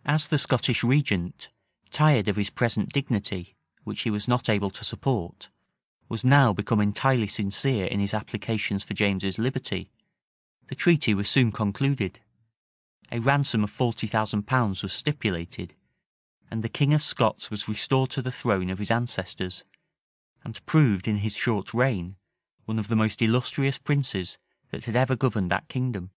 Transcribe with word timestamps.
[*] 0.00 0.04
As 0.06 0.26
the 0.28 0.38
Scottish 0.38 0.82
regent, 0.82 1.50
tired 1.90 2.26
of 2.26 2.36
his 2.36 2.48
present 2.48 2.90
dignity, 2.90 3.54
which 3.82 4.00
he 4.00 4.10
was 4.10 4.26
not 4.26 4.48
able 4.48 4.70
to 4.70 4.82
support, 4.82 5.50
was 6.08 6.24
now 6.24 6.54
become 6.54 6.80
entirely 6.80 7.26
sincere 7.26 7.84
in 7.84 8.00
his 8.00 8.14
applications 8.14 8.82
for 8.82 8.94
James's 8.94 9.38
liberty, 9.38 9.90
the 10.68 10.74
treaty 10.74 11.12
was 11.12 11.28
soon 11.28 11.52
concluded; 11.52 12.20
a 13.12 13.18
ransom 13.20 13.62
of 13.62 13.68
forty 13.70 14.06
thousand 14.06 14.44
pounds 14.44 14.82
was 14.82 14.94
stipulated;[] 14.94 15.74
and 16.50 16.64
the 16.64 16.70
king 16.70 16.94
of 16.94 17.02
Scots 17.02 17.50
was 17.50 17.68
restored 17.68 18.08
to 18.12 18.22
the 18.22 18.32
throne 18.32 18.70
of 18.70 18.78
his 18.78 18.90
ancestors, 18.90 19.64
and 20.42 20.64
proved, 20.64 21.06
in 21.06 21.18
his 21.18 21.36
short 21.36 21.74
reign, 21.74 22.16
one 22.64 22.78
of 22.78 22.88
the 22.88 22.96
most 22.96 23.20
illustrious 23.20 23.76
princes 23.76 24.38
that 24.70 24.86
had 24.86 24.96
ever 24.96 25.14
governed 25.14 25.50
that 25.50 25.68
kingdom. 25.68 26.10